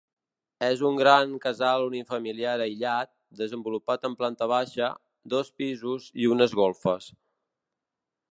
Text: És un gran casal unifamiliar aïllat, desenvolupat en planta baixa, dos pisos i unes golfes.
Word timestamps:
És 0.67 0.79
un 0.87 0.95
gran 0.99 1.33
casal 1.41 1.83
unifamiliar 1.89 2.55
aïllat, 2.63 3.11
desenvolupat 3.43 4.09
en 4.09 4.17
planta 4.23 4.49
baixa, 4.53 4.89
dos 5.35 5.51
pisos 5.63 6.11
i 6.23 6.29
unes 6.37 6.57
golfes. 6.63 7.13